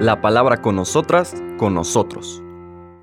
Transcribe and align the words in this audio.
La 0.00 0.20
palabra 0.20 0.60
con 0.60 0.76
nosotras, 0.76 1.34
con 1.56 1.74
nosotros. 1.74 2.42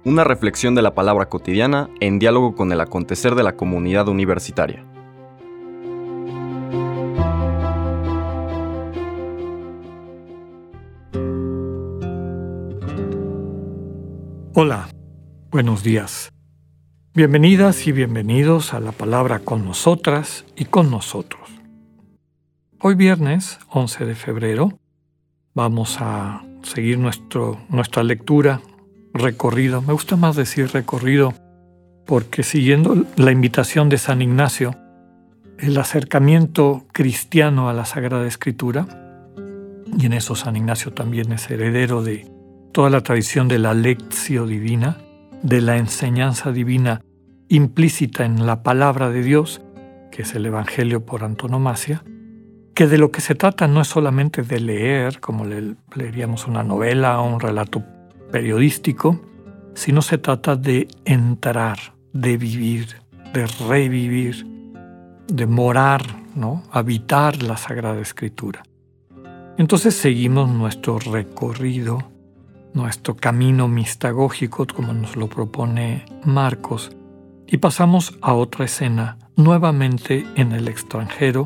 Una 0.04 0.24
reflexión 0.24 0.76
de 0.76 0.82
la 0.82 0.96
palabra 0.96 1.28
cotidiana 1.30 1.90
en 2.00 2.20
diálogo 2.20 2.56
con 2.56 2.72
el 2.72 2.82
acontecer 2.82 3.36
de 3.36 3.44
la 3.44 3.56
comunidad 3.56 4.08
universitaria. 4.08 4.86
Hola, 14.54 14.90
buenos 15.50 15.82
días. 15.82 16.34
Bienvenidas 17.14 17.88
y 17.88 17.92
bienvenidos 17.92 18.74
a 18.74 18.80
la 18.80 18.92
palabra 18.92 19.40
con 19.40 19.66
nosotras 19.66 20.46
y 20.56 20.66
con 20.66 20.92
nosotros. 20.92 21.61
Hoy 22.84 22.96
viernes 22.96 23.60
11 23.70 24.08
de 24.08 24.16
febrero 24.16 24.80
vamos 25.54 25.98
a 26.00 26.42
seguir 26.64 26.98
nuestro, 26.98 27.60
nuestra 27.70 28.02
lectura, 28.02 28.60
recorrido. 29.14 29.84
Me 29.84 29.94
gusta 29.94 30.16
más 30.16 30.36
decir 30.36 30.72
recorrido 30.74 31.32
porque 32.08 32.42
siguiendo 32.42 33.06
la 33.18 33.32
invitación 33.32 33.88
de 33.90 34.00
San 34.00 34.24
Ignacio, 34.24 34.76
el 35.60 35.78
acercamiento 35.78 36.88
cristiano 36.92 37.70
a 37.70 37.74
la 37.74 37.86
Sagrada 37.86 38.26
Escritura, 38.26 38.88
y 39.96 40.08
en 40.08 40.14
eso 40.14 40.34
San 40.34 40.56
Ignacio 40.56 40.92
también 40.92 41.32
es 41.34 41.52
heredero 41.52 42.02
de 42.02 42.32
toda 42.72 42.90
la 42.90 43.02
tradición 43.02 43.48
de 43.48 43.60
la 43.60 43.76
lección 43.76 44.50
divina, 44.50 44.98
de 45.44 45.62
la 45.62 45.78
enseñanza 45.78 46.52
divina 46.52 47.02
implícita 47.48 48.26
en 48.26 48.48
la 48.48 48.64
palabra 48.64 49.12
de 49.12 49.22
Dios, 49.22 49.62
que 50.10 50.24
es 50.24 50.34
el 50.34 50.48
Evangelio 50.48 51.06
por 51.06 51.24
antonomasia, 51.24 52.04
que 52.82 52.88
de 52.88 52.98
lo 52.98 53.12
que 53.12 53.22
se 53.22 53.36
trata 53.36 53.68
no 53.68 53.80
es 53.80 53.90
solamente 53.90 54.42
de 54.42 54.60
leer, 54.60 55.20
como 55.20 55.46
leeríamos 55.94 56.48
una 56.48 56.64
novela 56.64 57.22
o 57.22 57.32
un 57.32 57.40
relato 57.40 57.84
periodístico, 58.32 59.22
sino 59.76 60.02
se 60.02 60.18
trata 60.18 60.56
de 60.56 60.88
entrar, 61.06 61.78
de 62.12 62.38
vivir, 62.38 62.96
de 63.36 63.46
revivir, 63.70 64.48
de 65.28 65.46
morar, 65.46 66.02
¿no? 66.34 66.64
habitar 66.72 67.44
la 67.44 67.56
Sagrada 67.56 68.02
Escritura. 68.02 68.64
Entonces 69.60 69.94
seguimos 69.94 70.50
nuestro 70.50 70.98
recorrido 70.98 72.00
nuestro 72.74 73.16
camino 73.16 73.68
mistagógico, 73.68 74.66
como 74.66 74.92
nos 74.92 75.16
lo 75.16 75.28
propone 75.28 76.04
Marcos, 76.26 76.90
y 77.46 77.58
pasamos 77.58 78.18
a 78.22 78.34
otra 78.34 78.66
escena, 78.66 79.20
nuevamente 79.36 80.26
en 80.36 80.52
el 80.54 80.68
extranjero 80.68 81.46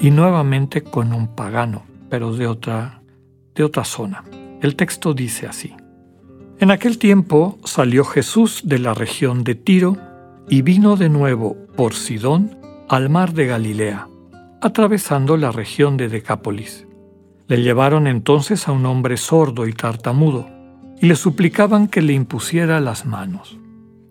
y 0.00 0.10
nuevamente 0.10 0.82
con 0.82 1.12
un 1.12 1.28
pagano, 1.34 1.82
pero 2.08 2.32
de 2.34 2.46
otra, 2.46 3.02
de 3.54 3.64
otra 3.64 3.84
zona. 3.84 4.24
El 4.60 4.76
texto 4.76 5.14
dice 5.14 5.46
así. 5.46 5.74
En 6.58 6.70
aquel 6.70 6.98
tiempo 6.98 7.58
salió 7.64 8.04
Jesús 8.04 8.62
de 8.64 8.78
la 8.78 8.94
región 8.94 9.44
de 9.44 9.54
Tiro 9.54 9.96
y 10.48 10.62
vino 10.62 10.96
de 10.96 11.08
nuevo 11.08 11.56
por 11.76 11.94
Sidón 11.94 12.58
al 12.88 13.10
mar 13.10 13.32
de 13.32 13.46
Galilea, 13.46 14.08
atravesando 14.60 15.36
la 15.36 15.52
región 15.52 15.96
de 15.96 16.08
Decápolis. 16.08 16.86
Le 17.46 17.62
llevaron 17.62 18.06
entonces 18.06 18.66
a 18.66 18.72
un 18.72 18.86
hombre 18.86 19.16
sordo 19.16 19.66
y 19.66 19.72
tartamudo 19.72 20.48
y 21.00 21.06
le 21.06 21.16
suplicaban 21.16 21.86
que 21.86 22.02
le 22.02 22.12
impusiera 22.12 22.80
las 22.80 23.06
manos. 23.06 23.58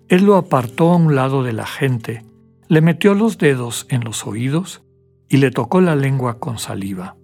Él 0.08 0.24
lo 0.24 0.38
apartó 0.38 0.92
a 0.92 0.96
un 0.96 1.16
lado 1.16 1.44
de 1.44 1.52
la 1.52 1.66
gente, 1.66 2.24
le 2.70 2.82
metió 2.82 3.14
los 3.14 3.38
dedos 3.38 3.86
en 3.90 4.06
los 4.06 4.26
oídos 4.26 4.84
y 5.30 5.38
le 5.38 5.52
tocó 5.52 5.82
la 5.82 5.96
lengua 5.96 6.40
con 6.40 6.60
saliva. 6.60 7.16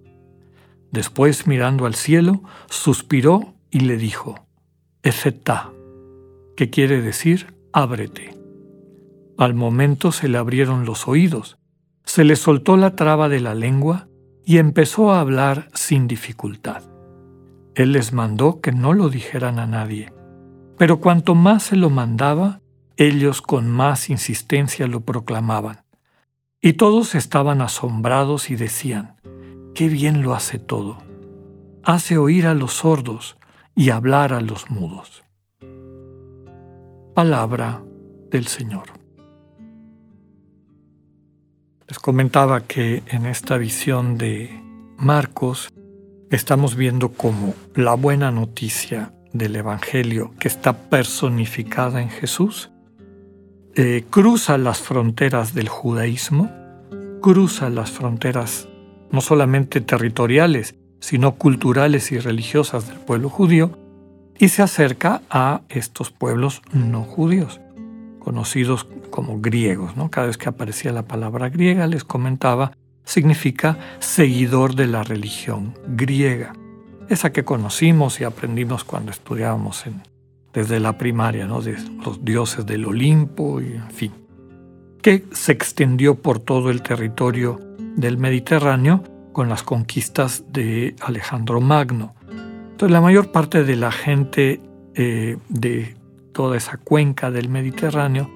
Después, 0.92 1.48
mirando 1.48 1.86
al 1.86 1.96
cielo, 1.96 2.44
suspiró 2.70 3.54
y 3.72 3.82
le 3.82 3.98
dijo, 3.98 4.46
Efetá, 5.02 5.72
que 6.56 6.70
quiere 6.70 7.02
decir 7.02 7.54
ábrete. 7.72 8.38
Al 9.38 9.56
momento 9.56 10.12
se 10.12 10.28
le 10.28 10.38
abrieron 10.38 10.86
los 10.86 11.08
oídos, 11.08 11.58
se 12.06 12.24
le 12.24 12.36
soltó 12.36 12.78
la 12.78 12.96
traba 12.96 13.30
de 13.30 13.40
la 13.40 13.56
lengua 13.56 14.08
y 14.46 14.58
empezó 14.58 15.12
a 15.12 15.20
hablar 15.20 15.70
sin 15.74 16.08
dificultad. 16.08 16.84
Él 17.76 17.94
les 17.94 18.14
mandó 18.14 18.62
que 18.62 18.72
no 18.72 18.94
lo 18.94 19.10
dijeran 19.10 19.58
a 19.58 19.66
nadie. 19.66 20.14
Pero 20.78 21.00
cuanto 21.00 21.34
más 21.34 21.64
se 21.64 21.76
lo 21.76 21.90
mandaba, 21.90 22.62
ellos 22.98 23.42
con 23.42 23.70
más 23.70 24.10
insistencia 24.10 24.88
lo 24.88 25.02
proclamaban. 25.02 25.83
Y 26.66 26.74
todos 26.74 27.14
estaban 27.14 27.60
asombrados 27.60 28.50
y 28.50 28.56
decían, 28.56 29.18
qué 29.76 29.90
bien 29.90 30.22
lo 30.22 30.34
hace 30.34 30.60
todo. 30.60 30.98
Hace 31.84 32.18
oír 32.18 32.48
a 32.48 32.54
los 32.54 32.72
sordos 32.72 33.36
y 33.76 33.90
hablar 33.90 34.32
a 34.32 34.40
los 34.40 34.72
mudos. 34.72 35.26
Palabra 37.14 37.84
del 38.32 38.48
Señor. 38.48 38.86
Les 41.90 42.00
comentaba 42.00 42.62
que 42.62 43.04
en 43.08 43.26
esta 43.26 43.58
visión 43.58 44.18
de 44.18 44.58
Marcos, 44.96 45.68
estamos 46.32 46.78
viendo 46.78 47.10
cómo 47.10 47.56
la 47.76 47.96
buena 47.96 48.32
noticia 48.32 49.14
del 49.34 49.58
Evangelio, 49.58 50.32
que 50.40 50.48
está 50.48 50.72
personificada 50.72 52.02
en 52.02 52.10
Jesús, 52.10 52.72
eh, 53.76 54.06
cruza 54.10 54.60
las 54.60 54.82
fronteras 54.82 55.56
del 55.56 55.68
judaísmo, 55.68 56.52
cruza 57.22 57.72
las 57.72 57.90
fronteras 57.90 58.68
no 59.12 59.20
solamente 59.20 59.82
territoriales, 59.82 60.76
sino 61.00 61.36
culturales 61.36 62.12
y 62.12 62.20
religiosas 62.20 62.88
del 62.88 63.00
pueblo 63.00 63.30
judío, 63.30 63.78
y 64.38 64.50
se 64.50 64.62
acerca 64.62 65.22
a 65.30 65.62
estos 65.70 66.12
pueblos 66.12 66.62
no 66.72 67.02
judíos, 67.02 67.62
conocidos 68.20 68.88
como 69.10 69.42
griegos. 69.42 69.98
¿no? 69.98 70.12
Cada 70.12 70.28
vez 70.28 70.38
que 70.38 70.50
aparecía 70.50 70.92
la 70.92 71.08
palabra 71.08 71.50
griega 71.50 71.88
les 71.88 72.04
comentaba 72.04 72.74
significa 73.06 73.78
seguidor 73.98 74.76
de 74.76 74.86
la 74.86 75.02
religión 75.02 75.74
griega, 75.88 76.54
esa 77.10 77.32
que 77.32 77.44
conocimos 77.44 78.22
y 78.22 78.24
aprendimos 78.24 78.84
cuando 78.84 79.12
estudiábamos 79.12 79.88
en, 79.88 80.02
desde 80.54 80.80
la 80.80 80.98
primaria, 80.98 81.46
¿no? 81.46 81.62
de 81.62 81.76
los 82.06 82.24
dioses 82.24 82.66
del 82.66 82.86
Olimpo 82.86 83.60
y 83.60 83.74
en 83.74 83.92
fin, 83.92 84.12
que 85.02 85.26
se 85.32 85.52
extendió 85.52 86.16
por 86.16 86.40
todo 86.40 86.70
el 86.70 86.82
territorio 86.82 87.60
del 87.96 88.18
Mediterráneo 88.18 89.04
con 89.34 89.50
las 89.50 89.64
conquistas 89.64 90.46
de 90.50 90.96
Alejandro 91.02 91.60
Magno. 91.60 92.14
Entonces 92.72 92.92
la 92.92 93.02
mayor 93.02 93.32
parte 93.32 93.64
de 93.64 93.76
la 93.76 93.92
gente 93.92 94.62
eh, 94.96 95.38
de 95.50 95.96
toda 96.34 96.58
esa 96.58 96.78
cuenca 96.78 97.32
del 97.32 97.50
Mediterráneo 97.50 98.30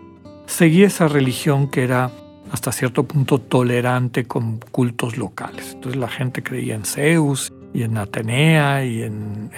seguía 0.48 0.88
esa 0.88 1.08
religión 1.08 1.70
que 1.70 1.84
era 1.84 2.12
hasta 2.52 2.72
cierto 2.72 3.04
punto 3.04 3.40
tolerante 3.40 4.26
con 4.26 4.60
cultos 4.72 5.18
locales. 5.18 5.74
Entonces 5.74 6.00
la 6.00 6.08
gente 6.08 6.44
creía 6.44 6.76
en 6.76 6.86
Zeus 6.86 7.54
y 7.74 7.84
en 7.84 7.98
Atenea 7.98 8.86
y 8.86 9.04
en, 9.04 9.50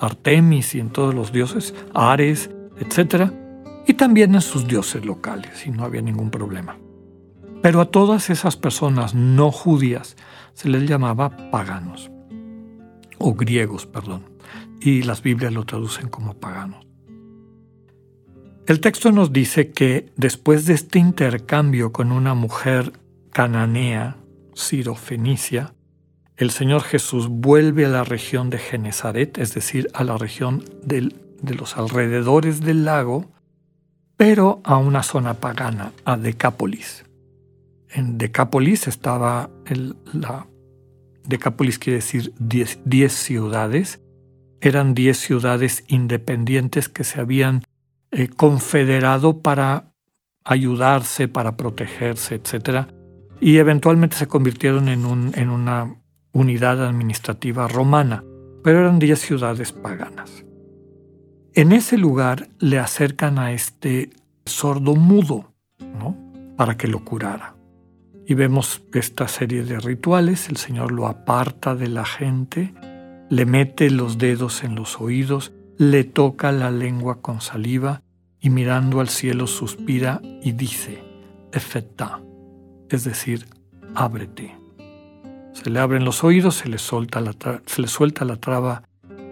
Artemis 0.00 0.74
y 0.74 0.80
en 0.80 0.90
todos 0.90 1.14
los 1.14 1.32
dioses, 1.32 1.74
Ares, 1.94 2.50
etc. 2.78 3.32
Y 3.86 3.94
también 3.94 4.34
en 4.34 4.40
sus 4.40 4.66
dioses 4.66 5.04
locales, 5.04 5.66
y 5.66 5.70
no 5.70 5.84
había 5.84 6.02
ningún 6.02 6.30
problema. 6.30 6.76
Pero 7.62 7.80
a 7.80 7.90
todas 7.90 8.30
esas 8.30 8.56
personas 8.56 9.14
no 9.14 9.50
judías 9.50 10.16
se 10.54 10.68
les 10.68 10.88
llamaba 10.88 11.50
paganos, 11.50 12.10
o 13.18 13.34
griegos, 13.34 13.86
perdón, 13.86 14.24
y 14.80 15.02
las 15.02 15.22
Biblias 15.22 15.52
lo 15.52 15.64
traducen 15.64 16.08
como 16.08 16.34
paganos. 16.34 16.86
El 18.66 18.80
texto 18.80 19.12
nos 19.12 19.32
dice 19.32 19.70
que 19.70 20.12
después 20.16 20.66
de 20.66 20.74
este 20.74 20.98
intercambio 20.98 21.90
con 21.90 22.12
una 22.12 22.34
mujer 22.34 22.92
cananea, 23.32 24.18
Ciro-Fenicia, 24.54 25.72
el 26.38 26.50
Señor 26.50 26.82
Jesús 26.82 27.26
vuelve 27.28 27.84
a 27.84 27.88
la 27.88 28.04
región 28.04 28.48
de 28.48 28.58
Genezaret, 28.58 29.38
es 29.38 29.54
decir, 29.54 29.88
a 29.92 30.04
la 30.04 30.16
región 30.16 30.64
de 30.84 31.54
los 31.54 31.76
alrededores 31.76 32.60
del 32.60 32.84
lago, 32.84 33.32
pero 34.16 34.60
a 34.62 34.76
una 34.76 35.02
zona 35.02 35.34
pagana, 35.34 35.92
a 36.04 36.16
Decápolis. 36.16 37.04
En 37.90 38.18
Decápolis 38.18 38.86
estaba 38.86 39.50
el, 39.66 39.96
la... 40.12 40.46
Decápolis 41.24 41.80
quiere 41.80 41.96
decir 41.96 42.32
diez 42.38 43.12
ciudades. 43.12 44.00
Eran 44.60 44.94
diez 44.94 45.18
ciudades 45.18 45.84
independientes 45.88 46.88
que 46.88 47.02
se 47.02 47.20
habían 47.20 47.64
eh, 48.12 48.28
confederado 48.28 49.42
para 49.42 49.92
ayudarse, 50.44 51.26
para 51.26 51.56
protegerse, 51.56 52.36
etc. 52.36 52.86
Y 53.40 53.58
eventualmente 53.58 54.16
se 54.16 54.28
convirtieron 54.28 54.88
en 54.88 55.04
una 55.04 55.98
unidad 56.38 56.84
administrativa 56.86 57.66
romana, 57.68 58.24
pero 58.62 58.80
eran 58.80 58.98
diez 58.98 59.20
ciudades 59.20 59.72
paganas. 59.72 60.44
En 61.54 61.72
ese 61.72 61.98
lugar 61.98 62.48
le 62.60 62.78
acercan 62.78 63.38
a 63.38 63.52
este 63.52 64.10
sordo 64.44 64.94
mudo, 64.94 65.52
¿no? 65.80 66.16
Para 66.56 66.76
que 66.76 66.86
lo 66.86 67.04
curara. 67.04 67.56
Y 68.26 68.34
vemos 68.34 68.82
esta 68.92 69.26
serie 69.26 69.64
de 69.64 69.80
rituales, 69.80 70.48
el 70.48 70.56
Señor 70.56 70.92
lo 70.92 71.06
aparta 71.06 71.74
de 71.74 71.88
la 71.88 72.04
gente, 72.04 72.74
le 73.30 73.46
mete 73.46 73.90
los 73.90 74.18
dedos 74.18 74.62
en 74.62 74.74
los 74.74 75.00
oídos, 75.00 75.52
le 75.78 76.04
toca 76.04 76.52
la 76.52 76.70
lengua 76.70 77.20
con 77.20 77.40
saliva 77.40 78.02
y 78.40 78.50
mirando 78.50 79.00
al 79.00 79.08
cielo 79.08 79.46
suspira 79.46 80.20
y 80.42 80.52
dice, 80.52 81.02
Efetá, 81.52 82.20
es 82.90 83.04
decir, 83.04 83.46
ábrete. 83.94 84.57
Se 85.62 85.70
le 85.70 85.80
abren 85.80 86.04
los 86.04 86.22
oídos, 86.22 86.54
se 86.54 86.68
le, 86.68 86.78
suelta 86.78 87.20
la 87.20 87.34
se 87.66 87.82
le 87.82 87.88
suelta 87.88 88.24
la 88.24 88.36
traba 88.36 88.84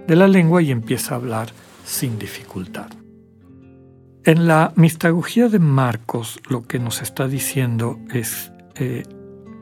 de 0.08 0.16
la 0.16 0.26
lengua 0.26 0.60
y 0.60 0.72
empieza 0.72 1.14
a 1.14 1.18
hablar 1.18 1.50
sin 1.84 2.18
dificultad. 2.18 2.90
En 4.24 4.48
la 4.48 4.72
mistagogía 4.74 5.48
de 5.48 5.60
Marcos 5.60 6.40
lo 6.48 6.64
que 6.64 6.80
nos 6.80 7.00
está 7.00 7.28
diciendo 7.28 8.00
es, 8.12 8.50
eh, 8.74 9.04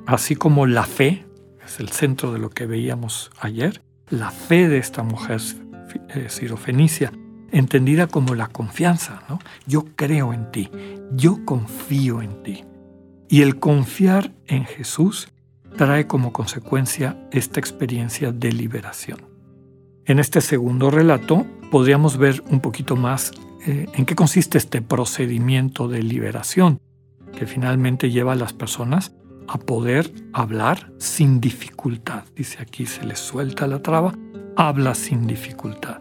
así 0.06 0.36
como 0.36 0.64
la 0.64 0.84
fe, 0.84 1.26
es 1.62 1.80
el 1.80 1.90
centro 1.90 2.32
de 2.32 2.38
lo 2.38 2.48
que 2.48 2.64
veíamos 2.64 3.30
ayer, 3.40 3.82
la 4.08 4.30
fe 4.30 4.66
de 4.66 4.78
esta 4.78 5.02
mujer 5.02 5.42
eh, 6.14 6.28
sirofenicia, 6.30 7.12
entendida 7.52 8.06
como 8.06 8.34
la 8.34 8.46
confianza, 8.46 9.22
¿no? 9.28 9.38
Yo 9.66 9.84
creo 9.96 10.32
en 10.32 10.50
ti, 10.50 10.70
yo 11.12 11.44
confío 11.44 12.22
en 12.22 12.42
ti. 12.42 12.64
Y 13.28 13.42
el 13.42 13.58
confiar 13.58 14.32
en 14.46 14.64
Jesús 14.64 15.28
trae 15.76 16.06
como 16.06 16.32
consecuencia 16.32 17.16
esta 17.30 17.60
experiencia 17.60 18.32
de 18.32 18.52
liberación. 18.52 19.20
En 20.06 20.18
este 20.18 20.40
segundo 20.40 20.90
relato 20.90 21.46
podríamos 21.70 22.18
ver 22.18 22.42
un 22.50 22.60
poquito 22.60 22.96
más 22.96 23.32
eh, 23.66 23.86
en 23.94 24.04
qué 24.04 24.14
consiste 24.14 24.58
este 24.58 24.82
procedimiento 24.82 25.88
de 25.88 26.02
liberación 26.02 26.80
que 27.36 27.46
finalmente 27.46 28.10
lleva 28.10 28.32
a 28.32 28.36
las 28.36 28.52
personas 28.52 29.12
a 29.48 29.58
poder 29.58 30.12
hablar 30.32 30.92
sin 30.98 31.40
dificultad. 31.40 32.24
Dice 32.34 32.58
aquí, 32.60 32.86
se 32.86 33.04
les 33.04 33.18
suelta 33.18 33.66
la 33.66 33.82
traba, 33.82 34.14
habla 34.56 34.94
sin 34.94 35.26
dificultad. 35.26 36.00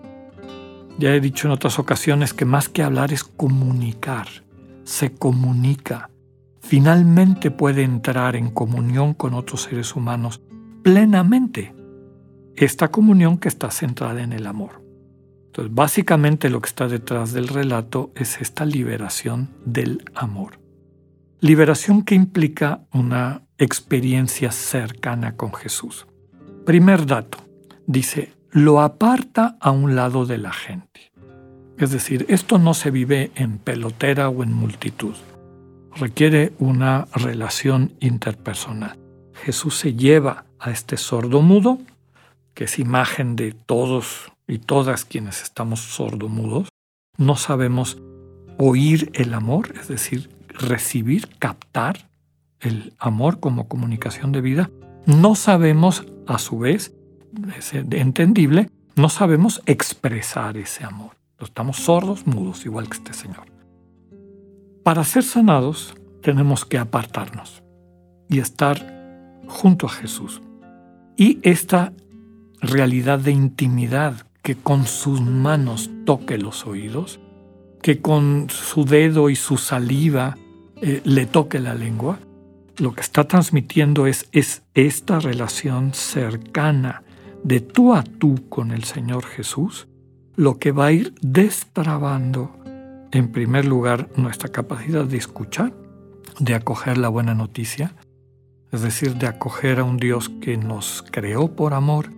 Ya 0.99 1.13
he 1.13 1.19
dicho 1.19 1.47
en 1.47 1.53
otras 1.53 1.79
ocasiones 1.79 2.33
que 2.33 2.45
más 2.45 2.69
que 2.69 2.83
hablar 2.83 3.11
es 3.11 3.23
comunicar, 3.23 4.27
se 4.83 5.13
comunica. 5.13 6.09
Finalmente 6.73 7.51
puede 7.51 7.83
entrar 7.83 8.35
en 8.35 8.49
comunión 8.49 9.13
con 9.13 9.35
otros 9.35 9.61
seres 9.61 9.95
humanos 9.95 10.41
plenamente. 10.81 11.71
Esta 12.55 12.87
comunión 12.87 13.37
que 13.37 13.47
está 13.47 13.69
centrada 13.69 14.23
en 14.23 14.33
el 14.33 14.47
amor. 14.47 14.83
Entonces, 15.45 15.71
básicamente 15.71 16.49
lo 16.49 16.61
que 16.61 16.69
está 16.69 16.87
detrás 16.87 17.31
del 17.31 17.47
relato 17.47 18.11
es 18.15 18.41
esta 18.41 18.65
liberación 18.65 19.51
del 19.65 20.03
amor. 20.15 20.59
Liberación 21.41 22.01
que 22.01 22.15
implica 22.15 22.87
una 22.91 23.43
experiencia 23.59 24.51
cercana 24.51 25.35
con 25.35 25.53
Jesús. 25.53 26.07
Primer 26.65 27.05
dato, 27.05 27.37
dice, 27.85 28.33
lo 28.49 28.81
aparta 28.81 29.57
a 29.59 29.69
un 29.69 29.95
lado 29.95 30.25
de 30.25 30.39
la 30.39 30.51
gente. 30.51 31.11
Es 31.77 31.91
decir, 31.91 32.25
esto 32.29 32.57
no 32.57 32.73
se 32.73 32.89
vive 32.89 33.31
en 33.35 33.59
pelotera 33.59 34.27
o 34.29 34.41
en 34.41 34.53
multitud. 34.53 35.13
Requiere 35.95 36.53
una 36.59 37.07
relación 37.13 37.93
interpersonal. 37.99 38.97
Jesús 39.33 39.77
se 39.77 39.93
lleva 39.93 40.45
a 40.59 40.71
este 40.71 40.97
sordo 40.97 41.41
mudo, 41.41 41.79
que 42.53 42.65
es 42.65 42.79
imagen 42.79 43.35
de 43.35 43.51
todos 43.51 44.31
y 44.47 44.59
todas 44.59 45.05
quienes 45.05 45.41
estamos 45.43 45.79
sordomudos, 45.81 46.69
no 47.17 47.35
sabemos 47.35 47.97
oír 48.57 49.11
el 49.13 49.33
amor, 49.33 49.73
es 49.79 49.87
decir, 49.87 50.29
recibir, 50.49 51.29
captar 51.39 52.09
el 52.59 52.93
amor 52.99 53.39
como 53.39 53.67
comunicación 53.67 54.31
de 54.31 54.41
vida, 54.41 54.71
no 55.05 55.35
sabemos, 55.35 56.05
a 56.27 56.37
su 56.37 56.59
vez, 56.59 56.93
es 57.57 57.73
entendible, 57.73 58.69
no 58.95 59.09
sabemos 59.09 59.61
expresar 59.65 60.57
ese 60.57 60.85
amor. 60.85 61.11
Estamos 61.39 61.77
sordos, 61.77 62.25
mudos, 62.25 62.65
igual 62.65 62.87
que 62.87 62.97
este 62.97 63.13
Señor. 63.13 63.52
Para 64.83 65.03
ser 65.05 65.23
sanados 65.23 65.95
tenemos 66.21 66.65
que 66.65 66.77
apartarnos 66.77 67.63
y 68.29 68.39
estar 68.39 69.41
junto 69.47 69.85
a 69.85 69.89
Jesús. 69.89 70.41
Y 71.15 71.39
esta 71.43 71.93
realidad 72.61 73.19
de 73.19 73.31
intimidad 73.31 74.27
que 74.41 74.55
con 74.55 74.85
sus 74.85 75.21
manos 75.21 75.89
toque 76.05 76.37
los 76.37 76.65
oídos, 76.65 77.19
que 77.81 78.01
con 78.01 78.47
su 78.49 78.85
dedo 78.85 79.29
y 79.29 79.35
su 79.35 79.57
saliva 79.57 80.37
eh, 80.81 81.01
le 81.05 81.25
toque 81.25 81.59
la 81.59 81.75
lengua, 81.75 82.19
lo 82.77 82.93
que 82.93 83.01
está 83.01 83.25
transmitiendo 83.25 84.07
es, 84.07 84.27
es 84.31 84.63
esta 84.73 85.19
relación 85.19 85.93
cercana 85.93 87.03
de 87.43 87.61
tú 87.61 87.93
a 87.93 88.03
tú 88.03 88.49
con 88.49 88.71
el 88.71 88.83
Señor 88.83 89.25
Jesús, 89.25 89.87
lo 90.35 90.57
que 90.57 90.71
va 90.71 90.87
a 90.87 90.91
ir 90.91 91.13
destrabando, 91.21 92.62
en 93.13 93.31
primer 93.31 93.65
lugar, 93.65 94.09
nuestra 94.15 94.49
capacidad 94.49 95.05
de 95.05 95.17
escuchar, 95.17 95.71
de 96.39 96.55
acoger 96.55 96.97
la 96.97 97.09
buena 97.09 97.35
noticia, 97.35 97.95
es 98.71 98.81
decir, 98.81 99.15
de 99.17 99.27
acoger 99.27 99.79
a 99.79 99.83
un 99.83 99.97
Dios 99.97 100.29
que 100.29 100.57
nos 100.57 101.05
creó 101.11 101.55
por 101.55 101.75
amor, 101.75 102.09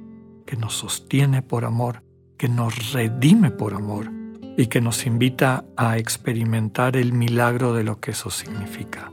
que 0.45 0.55
nos 0.55 0.73
sostiene 0.73 1.41
por 1.41 1.65
amor, 1.65 2.01
que 2.37 2.47
nos 2.47 2.93
redime 2.93 3.51
por 3.51 3.73
amor 3.73 4.09
y 4.57 4.67
que 4.67 4.79
nos 4.79 5.05
invita 5.05 5.65
a 5.75 5.97
experimentar 5.97 6.95
el 6.95 7.11
milagro 7.11 7.73
de 7.73 7.83
lo 7.83 7.99
que 7.99 8.11
eso 8.11 8.29
significa. 8.29 9.11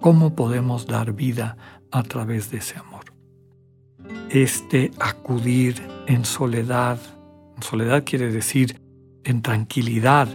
¿Cómo 0.00 0.34
podemos 0.34 0.88
dar 0.88 1.12
vida 1.12 1.56
a 1.92 2.02
través 2.02 2.50
de 2.50 2.58
ese 2.58 2.76
amor? 2.76 3.04
Este 4.30 4.90
acudir 4.98 5.80
en 6.08 6.24
soledad, 6.24 6.98
en 7.56 7.62
soledad 7.62 8.02
quiere 8.04 8.32
decir 8.32 8.80
en 9.22 9.42
tranquilidad, 9.42 10.28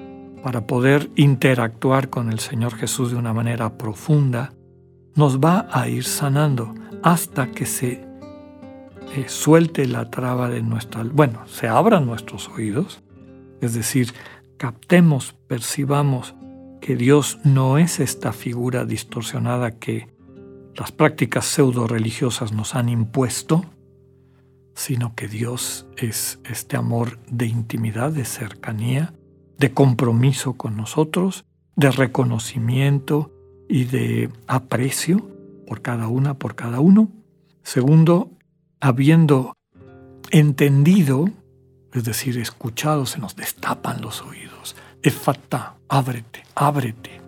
para 0.44 0.66
poder 0.66 1.10
interactuar 1.16 2.10
con 2.10 2.32
el 2.32 2.40
Señor 2.40 2.76
Jesús 2.76 3.12
de 3.12 3.18
una 3.18 3.34
manera 3.34 3.78
profunda, 3.78 4.54
nos 5.16 5.40
va 5.40 5.68
a 5.72 5.88
ir 5.90 6.04
sanando 6.04 6.74
hasta 7.04 7.52
que 7.52 7.66
se 7.66 8.06
eh, 9.16 9.26
suelte 9.28 9.86
la 9.86 10.10
traba 10.10 10.50
de 10.50 10.62
nuestra, 10.62 11.04
bueno, 11.04 11.48
se 11.48 11.68
abran 11.68 12.06
nuestros 12.06 12.48
oídos, 12.50 13.02
es 13.62 13.74
decir, 13.74 14.14
captemos, 14.58 15.36
percibamos 15.48 16.36
que 16.82 16.96
Dios 16.96 17.40
no 17.44 17.78
es 17.78 18.00
esta 18.00 18.32
figura 18.32 18.86
distorsionada 18.86 19.72
que 19.72 20.08
las 20.76 20.92
prácticas 20.92 21.46
pseudo 21.46 21.88
religiosas 21.88 22.54
nos 22.54 22.76
han 22.76 22.88
impuesto, 22.88 23.66
sino 24.76 25.14
que 25.14 25.28
Dios 25.28 25.88
es 25.98 26.40
este 26.46 26.78
amor 26.78 27.20
de 27.30 27.48
intimidad, 27.48 28.12
de 28.12 28.24
cercanía, 28.24 29.14
de 29.60 29.74
compromiso 29.74 30.54
con 30.54 30.78
nosotros, 30.78 31.46
de 31.76 31.92
reconocimiento 31.92 33.32
y 33.68 33.84
de 33.84 34.30
aprecio 34.48 35.30
por 35.68 35.82
cada 35.82 36.08
una, 36.08 36.34
por 36.34 36.56
cada 36.56 36.80
uno. 36.80 37.10
Segundo, 37.62 38.32
habiendo 38.80 39.54
entendido, 40.32 41.30
es 41.94 42.04
decir, 42.06 42.38
escuchado, 42.40 43.06
se 43.06 43.20
nos 43.20 43.36
destapan 43.36 44.02
los 44.02 44.22
oídos. 44.22 44.76
Efata, 45.04 45.76
ábrete, 45.88 46.44
ábrete. 46.56 47.22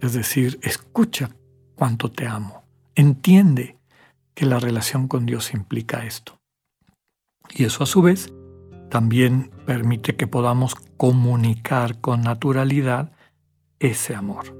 Es 0.00 0.12
decir, 0.12 0.58
escucha 0.62 1.30
cuánto 1.74 2.10
te 2.10 2.26
amo. 2.26 2.64
Entiende 2.94 3.78
que 4.34 4.46
la 4.46 4.60
relación 4.60 5.08
con 5.08 5.26
Dios 5.26 5.54
implica 5.54 6.04
esto. 6.04 6.38
Y 7.50 7.64
eso 7.64 7.84
a 7.84 7.86
su 7.86 8.02
vez 8.02 8.32
también 8.94 9.50
permite 9.66 10.14
que 10.14 10.28
podamos 10.28 10.76
comunicar 10.96 12.00
con 12.00 12.20
naturalidad 12.20 13.10
ese 13.80 14.14
amor. 14.14 14.56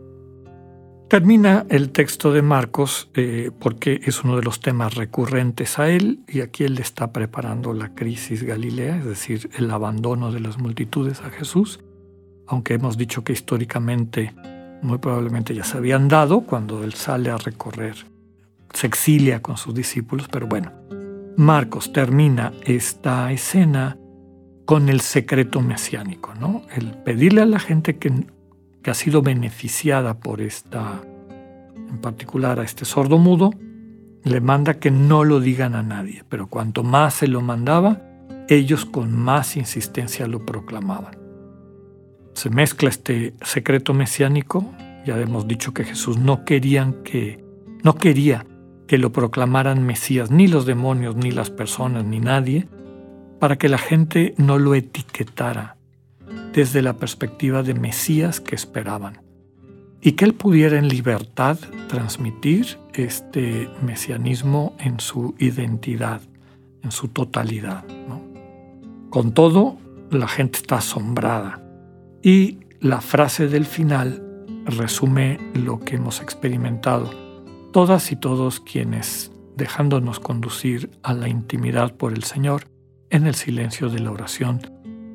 Termina 1.09 1.67
el 1.69 1.93
texto 1.93 2.33
de 2.33 2.43
Marcos 2.43 3.12
eh, 3.14 3.53
porque 3.61 4.00
es 4.03 4.25
uno 4.25 4.35
de 4.35 4.43
los 4.43 4.59
temas 4.59 4.97
recurrentes 4.97 5.79
a 5.79 5.88
él 5.88 6.25
y 6.26 6.41
aquí 6.41 6.64
él 6.64 6.79
está 6.79 7.12
preparando 7.12 7.73
la 7.75 7.95
crisis 7.95 8.43
galilea, 8.43 8.97
es 8.97 9.05
decir, 9.05 9.50
el 9.57 9.71
abandono 9.71 10.33
de 10.33 10.41
las 10.41 10.59
multitudes 10.59 11.21
a 11.21 11.31
Jesús, 11.31 11.79
aunque 12.49 12.75
hemos 12.75 12.99
dicho 12.99 13.23
que 13.23 13.35
históricamente 13.35 14.35
muy 14.83 14.99
probablemente 14.99 15.55
ya 15.55 15.62
se 15.62 15.79
habían 15.79 16.09
dado 16.09 16.41
cuando 16.41 16.83
él 16.83 16.95
sale 16.95 17.31
a 17.31 17.37
recorrer, 17.37 17.95
se 18.73 18.88
exilia 18.88 19.41
con 19.43 19.59
sus 19.59 19.76
discípulos, 19.76 20.26
pero 20.29 20.49
bueno, 20.49 20.73
Marcos 21.37 21.93
termina 21.93 22.53
esta 22.64 23.31
escena 23.31 23.97
con 24.64 24.88
el 24.88 25.00
secreto 25.00 25.61
mesiánico, 25.61 26.35
¿no? 26.35 26.62
El 26.75 26.92
pedirle 26.92 27.42
a 27.42 27.47
la 27.47 27.59
gente 27.59 27.99
que 27.99 28.90
ha 28.90 28.94
sido 28.94 29.23
beneficiada 29.23 30.18
por 30.18 30.40
esta, 30.40 31.02
en 31.76 31.99
particular 31.99 32.61
a 32.61 32.64
este 32.64 32.85
sordo 32.85 33.18
mudo, 33.18 33.50
le 34.23 34.40
manda 34.40 34.75
que 34.75 34.90
no 34.90 35.25
lo 35.25 35.40
digan 35.40 35.75
a 35.75 35.83
nadie, 35.83 36.25
pero 36.28 36.47
cuanto 36.47 36.83
más 36.83 37.14
se 37.14 37.28
lo 37.28 37.42
mandaba, 37.42 38.00
ellos 38.49 38.87
con 38.87 39.12
más 39.12 39.56
insistencia 39.56 40.26
lo 40.26 40.47
proclamaban. 40.47 41.18
Se 42.33 42.50
mezcla 42.50 42.88
este 42.88 43.35
secreto 43.42 43.94
mesiánico, 43.94 44.73
ya 45.04 45.21
hemos 45.21 45.47
dicho 45.47 45.75
que 45.75 45.85
Jesús 45.85 46.18
No 46.18 46.44
quería 46.44 46.87
que 48.87 48.99
lo 48.99 49.12
proclamaran 49.12 49.85
Mesías, 49.85 50.30
ni 50.30 50.49
los 50.49 50.66
demonios, 50.66 51.16
ni 51.16 51.30
las 51.30 51.50
personas, 51.50 52.04
ni 52.04 52.18
nadie, 52.18 52.66
para 53.38 53.57
que 53.57 53.69
la 53.69 53.79
gente 53.79 54.35
no 54.37 54.59
lo 54.59 54.75
etiquetara 54.75 55.76
desde 56.53 56.83
la 56.83 56.95
perspectiva 56.95 57.62
de 57.62 57.75
Mesías 57.75 58.41
que 58.41 58.55
esperaban 58.55 59.21
y 60.00 60.12
que 60.12 60.25
él 60.25 60.35
pudiera 60.35 60.79
en 60.79 60.88
libertad 60.88 61.59
transmitir 61.88 62.79
este 62.93 63.69
mesianismo 63.83 64.76
en 64.79 65.00
su 65.00 65.35
identidad, 65.38 66.21
en 66.83 66.93
su 66.93 67.09
totalidad. 67.09 67.85
Con 69.11 69.33
todo, 69.33 69.79
la 70.11 70.29
gente 70.29 70.59
está 70.59 70.76
asombrada 70.76 71.62
y 72.23 72.59
la 72.81 73.00
frase 73.00 73.49
del 73.49 73.64
final 73.64 74.23
resume 74.67 75.38
lo 75.55 75.81
que 75.81 75.97
hemos 75.97 76.21
experimentado. 76.21 77.11
Todas 77.73 78.12
y 78.12 78.17
todos 78.17 78.61
quienes, 78.61 79.33
dejándonos 79.57 80.21
conducir 80.21 80.91
a 81.03 81.14
la 81.14 81.29
intimidad 81.29 81.95
por 81.95 82.12
el 82.12 82.25
Señor, 82.25 82.64
en 83.11 83.26
el 83.26 83.34
silencio 83.34 83.88
de 83.88 84.00
la 84.00 84.11
oración, 84.11 84.61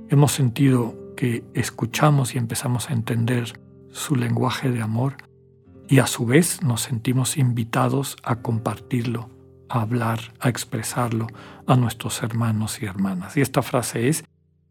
hemos 0.10 0.32
sentido 0.32 0.96
que 1.16 1.44
escuchamos 1.54 2.36
y 2.36 2.38
empezamos 2.38 2.90
a 2.90 2.94
entender 2.94 3.60
su 3.92 4.16
lenguaje 4.16 4.72
de 4.72 4.82
amor 4.82 5.18
y 5.88 6.00
a 6.00 6.08
su 6.08 6.26
vez 6.26 6.62
nos 6.62 6.82
sentimos 6.82 7.38
invitados 7.38 8.16
a 8.24 8.38
compartirlo, 8.42 9.30
a 9.70 9.82
hablar, 9.82 10.20
a 10.40 10.50
expresarlo 10.50 11.28
a 11.66 11.76
nuestros 11.76 12.22
hermanos 12.22 12.82
y 12.82 12.86
hermanas. 12.86 13.36
Y 13.38 13.42
esta 13.42 13.62
frase 13.62 14.08
es, 14.08 14.24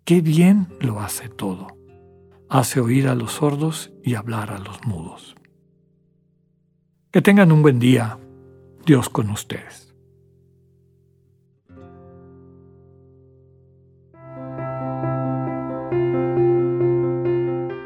qué 0.05 0.21
bien 0.21 0.69
lo 0.81 1.01
hace 1.01 1.29
todo. 1.29 1.67
Hace 2.49 2.81
oír 2.81 3.09
a 3.09 3.15
los 3.15 3.33
sordos 3.33 3.93
y 4.03 4.15
hablar 4.15 4.53
a 4.53 4.59
los 4.59 4.85
mudos. 4.87 5.35
Que 7.11 7.21
tengan 7.21 7.53
un 7.53 7.63
buen 7.63 7.79
día. 7.79 8.19
Dios 8.87 9.11
con 9.11 9.29
ustedes. 9.31 9.88